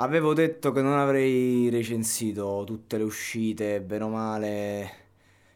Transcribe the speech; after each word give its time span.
Avevo 0.00 0.32
detto 0.32 0.70
che 0.70 0.80
non 0.80 0.96
avrei 0.96 1.68
recensito 1.70 2.62
tutte 2.64 2.98
le 2.98 3.02
uscite, 3.02 3.80
bene 3.80 4.04
o 4.04 4.08
male 4.08 4.90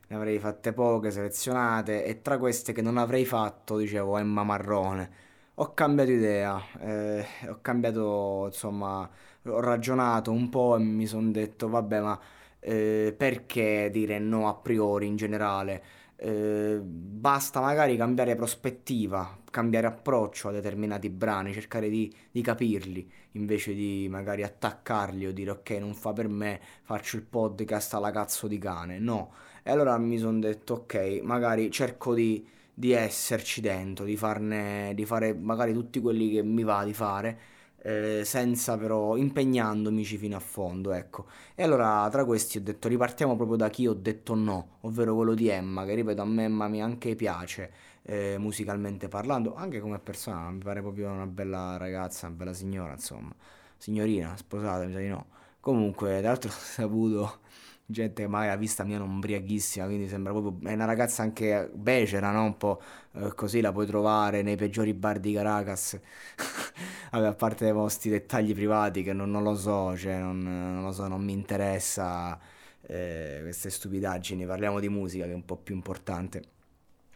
ne 0.08 0.16
avrei 0.16 0.38
fatte 0.40 0.72
poche, 0.72 1.12
selezionate 1.12 2.04
e 2.04 2.22
tra 2.22 2.38
queste 2.38 2.72
che 2.72 2.82
non 2.82 2.96
avrei 2.98 3.24
fatto, 3.24 3.76
dicevo, 3.76 4.18
Emma 4.18 4.42
Marrone. 4.42 5.10
Ho 5.54 5.74
cambiato 5.74 6.10
idea, 6.10 6.60
eh, 6.80 7.24
ho 7.48 7.58
cambiato, 7.62 8.46
insomma, 8.46 9.08
ho 9.44 9.60
ragionato 9.60 10.32
un 10.32 10.48
po' 10.48 10.76
e 10.76 10.80
mi 10.80 11.06
sono 11.06 11.30
detto, 11.30 11.68
vabbè, 11.68 12.00
ma 12.00 12.20
eh, 12.58 13.14
perché 13.16 13.90
dire 13.92 14.18
no 14.18 14.48
a 14.48 14.54
priori 14.54 15.06
in 15.06 15.14
generale? 15.16 15.82
Eh, 16.24 16.78
basta 16.80 17.60
magari 17.60 17.96
cambiare 17.96 18.36
prospettiva, 18.36 19.40
cambiare 19.50 19.88
approccio 19.88 20.50
a 20.50 20.52
determinati 20.52 21.10
brani, 21.10 21.52
cercare 21.52 21.88
di, 21.88 22.14
di, 22.30 22.40
capirli 22.42 23.10
invece 23.32 23.74
di 23.74 24.06
magari 24.08 24.44
attaccarli 24.44 25.26
o 25.26 25.32
dire 25.32 25.50
ok 25.50 25.70
non 25.80 25.94
fa 25.94 26.12
per 26.12 26.28
me, 26.28 26.60
faccio 26.84 27.16
il 27.16 27.22
podcast 27.22 27.94
alla 27.94 28.12
cazzo 28.12 28.46
di 28.46 28.58
cane, 28.58 29.00
no. 29.00 29.32
E 29.64 29.72
allora 29.72 29.98
mi 29.98 30.16
sono 30.16 30.38
detto 30.38 30.74
ok, 30.74 31.22
magari 31.24 31.72
cerco 31.72 32.14
di, 32.14 32.46
di 32.72 32.92
esserci 32.92 33.60
dentro, 33.60 34.04
di, 34.04 34.16
farne, 34.16 34.92
di 34.94 35.04
fare 35.04 35.34
magari 35.34 35.72
tutti 35.72 35.98
quelli 36.00 36.30
che 36.30 36.44
mi 36.44 36.62
va 36.62 36.84
di 36.84 36.94
fare 36.94 37.38
eh, 37.84 38.22
senza 38.24 38.76
però 38.78 39.16
impegnandomici 39.16 40.16
fino 40.16 40.36
a 40.36 40.40
fondo, 40.40 40.92
ecco. 40.92 41.26
E 41.54 41.62
allora 41.62 42.08
tra 42.10 42.24
questi 42.24 42.58
ho 42.58 42.60
detto 42.62 42.88
ripartiamo 42.88 43.36
proprio 43.36 43.56
da 43.56 43.68
chi 43.68 43.86
ho 43.86 43.94
detto 43.94 44.34
no, 44.34 44.78
ovvero 44.82 45.14
quello 45.14 45.34
di 45.34 45.48
Emma, 45.48 45.84
che 45.84 45.94
ripeto 45.94 46.22
a 46.22 46.24
me 46.24 46.44
Emma 46.44 46.68
mi 46.68 46.80
anche 46.82 47.14
piace 47.16 47.72
eh, 48.02 48.36
musicalmente 48.38 49.08
parlando, 49.08 49.54
anche 49.54 49.80
come 49.80 49.98
persona, 49.98 50.50
mi 50.50 50.62
pare 50.62 50.80
proprio 50.80 51.10
una 51.10 51.26
bella 51.26 51.76
ragazza, 51.76 52.26
una 52.26 52.36
bella 52.36 52.52
signora, 52.52 52.92
insomma. 52.92 53.34
Signorina, 53.76 54.36
sposata, 54.36 54.84
mi 54.84 54.92
sa 54.92 54.98
di 54.98 55.08
no. 55.08 55.26
Comunque, 55.60 56.18
tra 56.20 56.28
l'altro 56.28 56.50
ho 56.50 56.52
saputo 56.52 57.40
gente 57.84 58.22
che 58.22 58.28
magari 58.28 58.50
la 58.50 58.56
vista 58.56 58.84
mia 58.84 58.98
non 58.98 59.10
ubriachissima, 59.16 59.86
quindi 59.86 60.08
sembra 60.08 60.32
proprio... 60.32 60.68
È 60.70 60.72
una 60.74 60.84
ragazza 60.84 61.22
anche 61.22 61.70
becera, 61.74 62.30
no? 62.30 62.44
Un 62.44 62.56
po' 62.56 62.80
eh, 63.14 63.34
così 63.34 63.60
la 63.60 63.72
puoi 63.72 63.86
trovare 63.86 64.42
nei 64.42 64.56
peggiori 64.56 64.94
bar 64.94 65.18
di 65.20 65.32
Caracas. 65.32 66.00
Vabbè, 67.12 67.26
a 67.26 67.34
parte 67.34 67.66
i 67.66 67.72
vostri 67.72 68.08
dettagli 68.08 68.54
privati 68.54 69.02
che 69.02 69.12
non, 69.12 69.30
non 69.30 69.42
lo 69.42 69.54
so, 69.54 69.94
cioè 69.98 70.18
non, 70.18 70.38
non, 70.40 70.82
lo 70.82 70.92
so, 70.92 71.06
non 71.08 71.22
mi 71.22 71.32
interessa 71.32 72.38
eh, 72.86 73.40
queste 73.42 73.68
stupidaggini, 73.68 74.46
parliamo 74.46 74.80
di 74.80 74.88
musica 74.88 75.26
che 75.26 75.32
è 75.32 75.34
un 75.34 75.44
po' 75.44 75.56
più 75.56 75.74
importante. 75.74 76.42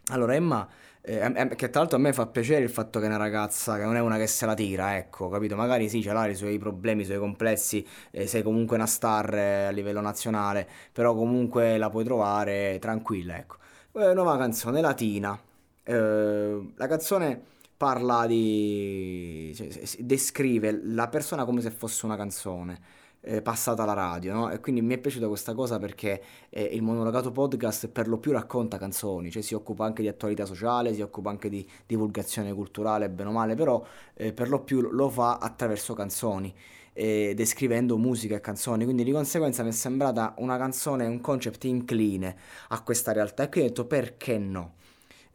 Allora, 0.09 0.35
Emma 0.35 0.69
eh, 1.01 1.49
che 1.55 1.69
tra 1.71 1.79
l'altro 1.79 1.97
a 1.97 2.01
me 2.01 2.13
fa 2.13 2.27
piacere 2.27 2.63
il 2.63 2.69
fatto 2.69 2.99
che 2.99 3.05
è 3.05 3.07
una 3.07 3.17
ragazza 3.17 3.77
che 3.77 3.85
non 3.85 3.95
è 3.95 3.99
una 3.99 4.17
che 4.17 4.27
se 4.27 4.45
la 4.45 4.53
tira, 4.53 4.97
ecco, 4.97 5.29
capito? 5.29 5.55
Magari 5.55 5.89
sì, 5.89 6.03
ce 6.03 6.13
l'ha 6.13 6.27
i 6.27 6.35
suoi 6.35 6.59
problemi, 6.59 7.01
i 7.01 7.05
suoi 7.05 7.17
complessi, 7.17 7.83
eh, 8.11 8.27
sei 8.27 8.43
comunque 8.43 8.75
una 8.75 8.85
star 8.85 9.33
eh, 9.33 9.65
a 9.65 9.71
livello 9.71 10.01
nazionale, 10.01 10.67
però 10.91 11.15
comunque 11.15 11.77
la 11.79 11.89
puoi 11.89 12.03
trovare 12.03 12.77
tranquilla, 12.79 13.35
ecco. 13.37 13.55
Eh, 13.93 14.13
nuova 14.13 14.37
canzone, 14.37 14.79
Latina. 14.79 15.39
Eh, 15.83 16.73
la 16.75 16.87
canzone 16.87 17.55
parla 17.77 18.25
di... 18.25 19.53
Cioè, 19.55 19.69
descrive 19.99 20.81
la 20.83 21.07
persona 21.07 21.45
come 21.45 21.61
se 21.61 21.71
fosse 21.71 22.05
una 22.05 22.17
canzone 22.17 23.05
eh, 23.27 23.41
passata 23.41 23.83
alla 23.83 23.93
radio, 23.93 24.33
no? 24.33 24.49
E 24.49 24.59
quindi 24.59 24.81
mi 24.81 24.93
è 24.93 24.97
piaciuta 24.97 25.27
questa 25.27 25.53
cosa 25.53 25.77
perché 25.79 26.21
eh, 26.49 26.63
il 26.63 26.81
monologato 26.81 27.31
podcast 27.31 27.87
per 27.89 28.07
lo 28.07 28.17
più 28.17 28.31
racconta 28.31 28.77
canzoni, 28.77 29.29
cioè 29.31 29.41
si 29.41 29.53
occupa 29.53 29.85
anche 29.85 30.01
di 30.01 30.07
attualità 30.07 30.45
sociale, 30.45 30.93
si 30.93 31.01
occupa 31.01 31.29
anche 31.29 31.49
di 31.49 31.67
divulgazione 31.85 32.53
culturale, 32.53 33.09
bene 33.09 33.29
o 33.29 33.33
male, 33.33 33.55
però 33.55 33.83
eh, 34.13 34.33
per 34.33 34.49
lo 34.49 34.63
più 34.63 34.81
lo 34.81 35.09
fa 35.09 35.37
attraverso 35.37 35.93
canzoni. 35.93 36.53
Eh, 36.93 37.33
descrivendo 37.35 37.95
musica 37.97 38.35
e 38.35 38.41
canzoni, 38.41 38.83
quindi 38.83 39.03
di 39.03 39.11
conseguenza 39.11 39.61
mi 39.61 39.69
è 39.69 39.71
sembrata 39.71 40.33
una 40.39 40.57
canzone, 40.57 41.05
un 41.05 41.21
concept 41.21 41.65
incline 41.65 42.35
a 42.69 42.81
questa 42.81 43.11
realtà 43.11 43.43
e 43.43 43.49
quindi 43.49 43.69
ho 43.69 43.73
detto 43.73 43.85
perché 43.85 44.39
no. 44.39 44.73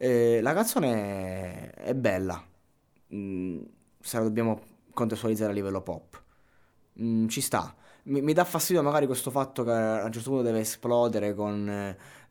Eh, 0.03 0.41
la 0.41 0.53
canzone 0.53 1.69
è 1.71 1.93
bella, 1.95 2.45
mm, 3.15 3.61
se 4.01 4.17
la 4.17 4.23
dobbiamo 4.23 4.59
contestualizzare 4.91 5.51
a 5.51 5.53
livello 5.53 5.81
pop, 5.81 6.21
mm, 7.01 7.27
ci 7.29 7.39
sta, 7.39 7.73
mi, 8.03 8.21
mi, 8.21 8.33
dà 8.33 8.43
fastidio 8.43 8.83
magari 8.83 9.05
questo 9.05 9.31
fatto 9.31 9.63
che 9.63 9.71
a 9.71 10.03
un 10.03 10.11
certo 10.11 10.29
punto 10.29 10.43
deve 10.43 10.59
esplodere 10.59 11.33
con 11.33 11.69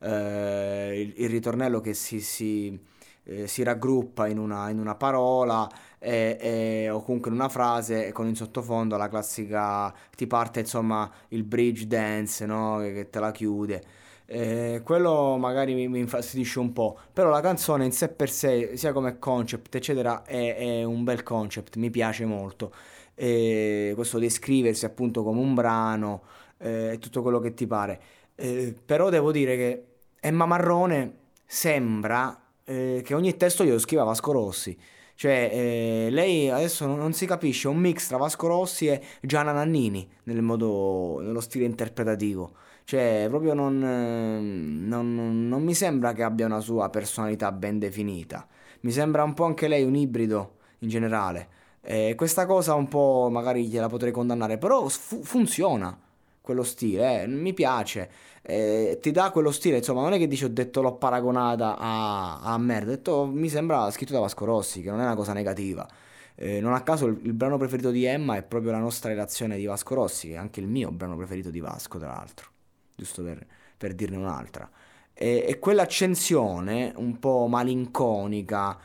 eh, 0.00 1.00
il, 1.00 1.14
il, 1.16 1.30
ritornello 1.30 1.80
che 1.80 1.94
si, 1.94 2.20
si, 2.20 2.78
eh, 3.24 3.46
si 3.46 3.62
raggruppa 3.62 4.26
in 4.26 4.36
una, 4.38 4.68
in 4.68 4.78
una 4.78 4.94
parola 4.94 5.66
e, 5.98 6.36
e, 6.38 6.90
o 6.90 7.02
comunque 7.02 7.30
in 7.30 7.36
una 7.36 7.48
frase 7.48 8.12
con 8.12 8.26
in 8.28 8.36
sottofondo 8.36 8.98
la 8.98 9.08
classica 9.08 9.90
ti 10.14 10.26
parte 10.26 10.60
insomma 10.60 11.10
il 11.28 11.44
bridge 11.44 11.86
dance 11.86 12.44
no? 12.44 12.80
che, 12.80 12.92
che 12.92 13.08
te 13.08 13.18
la 13.18 13.30
chiude. 13.30 13.82
Eh, 14.32 14.80
quello 14.82 15.36
magari 15.36 15.74
mi, 15.74 15.88
mi, 15.88 15.98
infastidisce 15.98 16.58
un 16.58 16.72
po', 16.72 16.98
però 17.12 17.28
la 17.28 17.40
canzone 17.40 17.84
in 17.84 17.92
sé 17.92 18.08
per 18.08 18.30
sé, 18.30 18.76
sia 18.76 18.92
come 18.92 19.18
concept, 19.18 19.74
eccetera, 19.74 20.22
è, 20.24 20.56
è 20.56 20.84
un 20.84 21.04
bel 21.04 21.22
concept, 21.22 21.76
mi 21.76 21.90
piace 21.90 22.24
molto 22.24 22.72
eh, 23.14 23.92
questo 23.94 24.18
descriversi 24.18 24.84
appunto 24.84 25.22
come 25.22 25.40
un 25.40 25.54
brano 25.54 26.22
e 26.58 26.92
eh, 26.92 26.98
tutto 26.98 27.22
quello 27.22 27.40
che 27.40 27.54
ti 27.54 27.66
pare. 27.66 28.00
Eh, 28.34 28.74
però 28.84 29.10
devo 29.10 29.32
dire 29.32 29.56
che 29.56 29.84
Emma 30.20 30.46
Marrone 30.46 31.18
sembra 31.46 32.40
eh, 32.64 33.02
che 33.04 33.14
ogni 33.14 33.36
testo 33.36 33.64
glielo 33.64 33.78
scriva 33.78 34.04
Vasco 34.04 34.32
Rossi. 34.32 34.76
Cioè, 35.14 35.50
eh, 35.52 36.08
lei 36.10 36.50
adesso 36.50 36.86
non, 36.86 36.98
non, 36.98 37.12
si 37.12 37.26
capisce, 37.26 37.68
un 37.68 37.76
mix 37.76 38.08
tra 38.08 38.16
Vasco 38.16 38.46
Rossi 38.46 38.88
e 38.88 39.00
Gianna 39.20 39.52
Nannini 39.52 40.08
nel 40.24 40.42
modo, 40.42 41.20
nello 41.20 41.40
stile 41.40 41.64
interpretativo. 41.64 42.54
Cioè, 42.84 43.26
proprio 43.28 43.54
non, 43.54 43.78
non, 43.78 45.48
non 45.48 45.62
mi 45.62 45.74
sembra 45.74 46.12
che 46.12 46.22
abbia 46.22 46.46
una 46.46 46.60
sua 46.60 46.88
personalità 46.90 47.52
ben 47.52 47.78
definita. 47.78 48.46
Mi 48.80 48.90
sembra 48.90 49.22
un 49.22 49.34
po' 49.34 49.44
anche 49.44 49.68
lei 49.68 49.84
un 49.84 49.94
ibrido 49.94 50.56
in 50.80 50.88
generale. 50.88 51.60
Eh, 51.84 52.14
questa 52.16 52.46
cosa 52.46 52.74
un 52.74 52.86
po' 52.88 53.28
magari 53.30 53.66
gliela 53.66 53.88
potrei 53.88 54.12
condannare, 54.12 54.56
però 54.56 54.86
fu- 54.88 55.22
funziona 55.22 55.98
quello 56.40 56.62
stile, 56.62 57.22
eh, 57.22 57.26
mi 57.26 57.52
piace, 57.54 58.10
eh, 58.42 58.98
ti 59.00 59.10
dà 59.10 59.30
quello 59.30 59.50
stile, 59.50 59.78
insomma 59.78 60.02
non 60.02 60.12
è 60.12 60.18
che 60.18 60.28
dici 60.28 60.44
ho 60.44 60.48
detto 60.48 60.80
l'ho 60.80 60.94
paragonata 60.94 61.76
a, 61.78 62.40
a 62.40 62.58
merda, 62.58 62.92
ho 62.92 62.94
detto 62.94 63.26
mi 63.26 63.48
sembra 63.48 63.90
scritto 63.90 64.12
da 64.12 64.20
Vasco 64.20 64.44
Rossi, 64.44 64.80
che 64.82 64.90
non 64.90 65.00
è 65.00 65.04
una 65.04 65.16
cosa 65.16 65.32
negativa. 65.32 65.88
Non 66.34 66.72
a 66.72 66.82
caso 66.82 67.06
il, 67.06 67.20
il, 67.22 67.34
brano 67.34 67.56
preferito 67.56 67.90
di 67.90 68.04
Emma 68.04 68.36
è 68.36 68.42
proprio 68.42 68.72
la 68.72 68.78
nostra 68.78 69.10
relazione 69.10 69.56
di 69.56 69.64
Vasco 69.64 69.94
Rossi, 69.94 70.28
che 70.28 70.34
è 70.34 70.36
anche 70.38 70.58
il 70.58 70.66
mio 70.66 70.90
brano 70.90 71.16
preferito 71.16 71.50
di 71.50 71.60
Vasco, 71.60 71.98
tra 71.98 72.08
l'altro, 72.08 72.48
giusto 72.96 73.22
per, 73.22 73.46
per 73.76 73.94
dirne 73.94 74.16
un'altra. 74.16 74.68
E, 75.14 75.44
e 75.46 75.58
quell'accensione 75.58 76.92
un 76.96 77.18
po' 77.18 77.46
malinconica, 77.46 78.78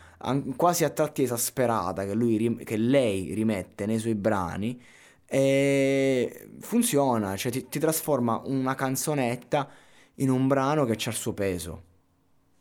quasi 0.56 0.84
a 0.84 0.90
tratti 0.90 1.24
esasperata 1.24 2.06
che, 2.06 2.14
lui, 2.14 2.58
che 2.64 2.78
lei 2.78 3.34
rimette 3.34 3.86
nei 3.86 4.00
suoi 4.00 4.16
brani, 4.16 4.82
funziona, 6.60 7.36
cioè 7.36 7.52
ti, 7.52 7.68
ti, 7.68 7.80
trasforma 7.80 8.42
una 8.46 8.76
canzonetta 8.76 9.70
in 10.16 10.30
un 10.30 10.48
brano 10.48 10.86
che 10.86 10.94
ha 10.94 11.10
il 11.10 11.16
suo 11.16 11.34
peso. 11.34 11.84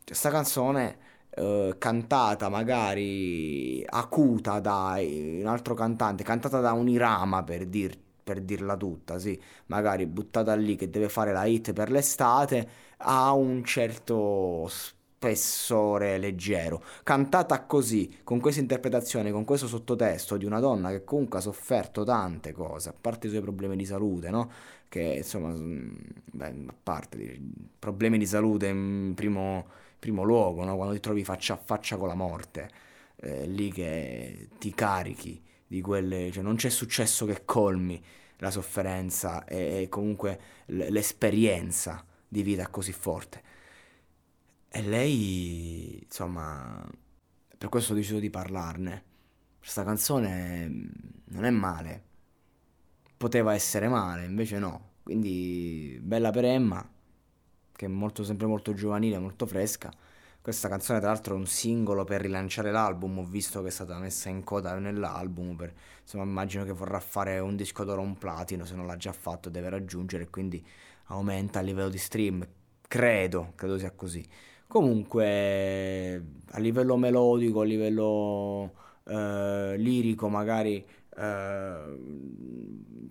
Questa 0.03 0.29
canzone 0.29 0.97
eh, 1.29 1.75
cantata 1.77 2.49
magari 2.49 3.85
acuta 3.87 4.59
da 4.59 4.95
un 4.99 5.45
altro 5.45 5.73
cantante, 5.75 6.23
cantata 6.23 6.59
da 6.59 6.71
un 6.73 6.87
Irama 6.89 7.43
per, 7.43 7.65
dir, 7.67 7.97
per 8.27 8.41
dirla 8.41 8.75
tutta, 8.75 9.17
sì, 9.19 9.39
magari 9.67 10.05
buttata 10.05 10.53
lì 10.53 10.75
che 10.75 10.89
deve 10.89 11.07
fare 11.07 11.31
la 11.31 11.45
hit 11.45 11.71
per 11.71 11.89
l'estate, 11.89 12.67
ha 12.97 13.31
un 13.31 13.63
certo 13.63 14.67
spessore 14.67 16.17
leggero. 16.17 16.83
Cantata 17.03 17.63
così, 17.63 18.19
con 18.25 18.41
questa 18.41 18.59
interpretazione, 18.59 19.31
con 19.31 19.45
questo 19.45 19.67
sottotesto 19.67 20.35
di 20.35 20.43
una 20.43 20.59
donna 20.59 20.89
che 20.89 21.05
comunque 21.05 21.39
ha 21.39 21.41
sofferto 21.41 22.03
tante 22.03 22.51
cose, 22.51 22.89
a 22.89 22.93
parte 22.99 23.27
i 23.27 23.29
suoi 23.29 23.41
problemi 23.41 23.77
di 23.77 23.85
salute, 23.85 24.29
no? 24.29 24.51
Che 24.89 25.01
insomma, 25.01 25.49
mm, 25.49 25.95
beh, 26.25 26.47
a 26.67 26.73
parte 26.83 27.17
i 27.21 27.41
problemi 27.79 28.17
di 28.17 28.25
salute 28.25 28.67
in 28.67 29.13
primo, 29.15 29.65
primo 29.99 30.23
luogo, 30.23 30.65
no? 30.65 30.75
Quando 30.75 30.93
ti 30.93 30.99
trovi 30.99 31.23
faccia 31.23 31.53
a 31.53 31.57
faccia 31.57 31.95
con 31.95 32.09
la 32.09 32.15
morte, 32.15 32.69
eh, 33.21 33.47
lì 33.47 33.71
che 33.71 34.49
ti 34.59 34.73
carichi 34.73 35.41
di 35.67 35.81
quelle, 35.81 36.31
cioè 36.31 36.43
non 36.43 36.55
c'è 36.55 36.69
successo 36.69 37.25
che 37.25 37.43
colmi 37.45 38.01
la 38.37 38.51
sofferenza 38.51 39.45
e, 39.45 39.81
e 39.81 39.89
comunque 39.89 40.39
l'esperienza 40.67 42.05
di 42.27 42.41
vita 42.43 42.67
così 42.67 42.93
forte. 42.93 43.43
E 44.69 44.81
lei, 44.81 45.99
insomma, 46.03 46.87
per 47.57 47.69
questo 47.69 47.93
ho 47.93 47.95
deciso 47.95 48.19
di 48.19 48.29
parlarne. 48.29 49.03
Questa 49.59 49.83
canzone 49.83 50.67
mm, 50.67 50.85
non 51.29 51.45
è 51.45 51.49
male. 51.49 52.03
Poteva 53.17 53.53
essere 53.53 53.87
male, 53.87 54.25
invece 54.25 54.59
no. 54.59 54.95
Quindi 55.03 55.97
bella 56.01 56.31
per 56.31 56.45
Emma, 56.45 56.87
che 57.71 57.85
è 57.85 57.89
molto, 57.89 58.23
sempre 58.23 58.45
molto 58.45 58.73
giovanile, 58.73 59.17
molto 59.17 59.47
fresca. 59.47 59.91
Questa 60.47 60.69
canzone 60.69 61.01
tra 61.01 61.09
l'altro 61.09 61.35
è 61.35 61.37
un 61.37 61.45
singolo 61.45 62.05
per 62.05 62.21
rilanciare 62.21 62.71
l'album, 62.71 63.17
ho 63.17 63.25
visto 63.25 63.61
che 63.61 63.67
è 63.67 63.69
stata 63.69 63.97
messa 63.97 64.29
in 64.29 64.45
coda 64.45 64.79
nell'album, 64.79 65.57
per, 65.57 65.73
insomma 66.01 66.23
immagino 66.23 66.63
che 66.63 66.71
vorrà 66.71 67.01
fare 67.01 67.39
un 67.39 67.57
disco 67.57 67.83
d'oro 67.83 67.99
un 67.99 68.17
platino, 68.17 68.63
se 68.63 68.73
non 68.75 68.87
l'ha 68.87 68.95
già 68.95 69.11
fatto 69.11 69.49
deve 69.49 69.67
raggiungere, 69.67 70.29
quindi 70.29 70.65
aumenta 71.07 71.59
a 71.59 71.61
livello 71.63 71.89
di 71.89 71.97
stream, 71.97 72.47
credo, 72.87 73.51
credo 73.55 73.77
sia 73.77 73.91
così. 73.91 74.25
Comunque 74.67 76.23
a 76.51 76.59
livello 76.59 76.95
melodico, 76.95 77.59
a 77.59 77.65
livello 77.65 78.71
eh, 79.07 79.75
lirico 79.77 80.29
magari 80.29 80.85
eh, 81.17 81.97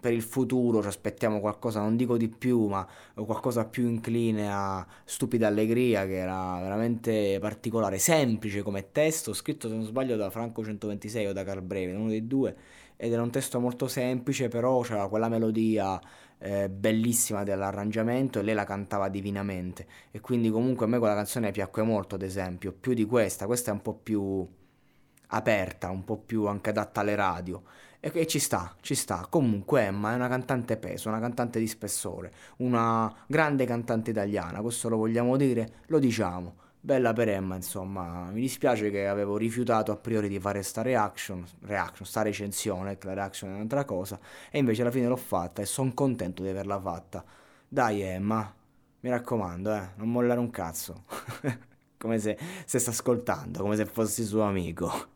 per 0.00 0.12
il 0.12 0.22
futuro 0.22 0.80
ci 0.82 0.88
aspettiamo 0.88 1.40
qualcosa, 1.40 1.80
non 1.80 1.96
dico 1.96 2.16
di 2.16 2.28
più, 2.28 2.66
ma 2.66 2.86
qualcosa 3.14 3.64
più 3.66 3.88
incline 3.88 4.48
a 4.50 4.86
Stupida 5.04 5.48
Allegria, 5.48 6.06
che 6.06 6.16
era 6.16 6.58
veramente 6.60 7.38
particolare, 7.40 7.98
semplice 7.98 8.62
come 8.62 8.92
testo, 8.92 9.32
scritto 9.32 9.68
se 9.68 9.74
non 9.74 9.84
sbaglio 9.84 10.16
da 10.16 10.30
Franco 10.30 10.62
126 10.64 11.26
o 11.26 11.32
da 11.32 11.42
Carbreve, 11.42 11.92
uno 11.94 12.08
dei 12.08 12.26
due, 12.26 12.54
ed 12.96 13.12
era 13.12 13.22
un 13.22 13.30
testo 13.30 13.58
molto 13.58 13.88
semplice, 13.88 14.48
però 14.48 14.80
c'era 14.82 15.08
quella 15.08 15.28
melodia 15.28 16.00
eh, 16.38 16.68
bellissima 16.68 17.42
dell'arrangiamento 17.42 18.38
e 18.38 18.42
lei 18.42 18.54
la 18.54 18.64
cantava 18.64 19.08
divinamente. 19.08 19.86
E 20.12 20.20
quindi 20.20 20.50
comunque 20.50 20.86
a 20.86 20.88
me 20.88 20.98
quella 20.98 21.14
canzone 21.14 21.50
piacque 21.50 21.82
molto, 21.82 22.14
ad 22.14 22.22
esempio, 22.22 22.72
più 22.72 22.94
di 22.94 23.04
questa, 23.04 23.46
questa 23.46 23.70
è 23.70 23.74
un 23.74 23.82
po' 23.82 23.94
più 23.94 24.46
aperta, 25.28 25.90
un 25.90 26.04
po' 26.04 26.16
più 26.18 26.46
anche 26.46 26.70
adatta 26.70 27.00
alle 27.00 27.14
radio. 27.14 27.62
E, 28.00 28.10
e 28.14 28.26
ci 28.26 28.38
sta, 28.38 28.74
ci 28.80 28.94
sta. 28.94 29.26
Comunque 29.28 29.82
Emma 29.82 30.12
è 30.12 30.14
una 30.14 30.28
cantante 30.28 30.76
peso, 30.76 31.08
una 31.08 31.20
cantante 31.20 31.58
di 31.58 31.66
spessore, 31.66 32.32
una 32.58 33.12
grande 33.26 33.64
cantante 33.64 34.10
italiana, 34.10 34.60
questo 34.60 34.88
lo 34.88 34.96
vogliamo 34.96 35.36
dire, 35.36 35.82
lo 35.86 35.98
diciamo. 35.98 36.64
Bella 36.80 37.12
per 37.12 37.28
Emma, 37.28 37.56
insomma, 37.56 38.30
mi 38.30 38.40
dispiace 38.40 38.90
che 38.90 39.08
avevo 39.08 39.36
rifiutato 39.36 39.90
a 39.90 39.96
priori 39.96 40.28
di 40.28 40.38
fare 40.38 40.62
sta 40.62 40.82
reaction, 40.82 41.44
reaction 41.62 42.06
sta 42.06 42.22
recensione, 42.22 42.96
che 42.96 43.08
la 43.08 43.14
reaction 43.14 43.50
è 43.50 43.54
un'altra 43.54 43.84
cosa, 43.84 44.20
e 44.50 44.58
invece 44.58 44.82
alla 44.82 44.92
fine 44.92 45.08
l'ho 45.08 45.16
fatta 45.16 45.62
e 45.62 45.66
sono 45.66 45.92
contento 45.94 46.42
di 46.44 46.48
averla 46.48 46.78
fatta. 46.78 47.24
Dai 47.66 48.02
Emma, 48.02 48.54
mi 49.00 49.10
raccomando, 49.10 49.74
eh, 49.74 49.88
non 49.96 50.10
mollare 50.12 50.38
un 50.38 50.50
cazzo. 50.50 51.04
come 51.98 52.18
se, 52.18 52.38
sta 52.64 52.90
ascoltando, 52.90 53.62
come 53.62 53.76
se 53.76 53.86
fossi 53.86 54.24
suo 54.24 54.42
amico. 54.42 55.14